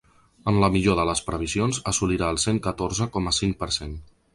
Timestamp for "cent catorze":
2.49-3.13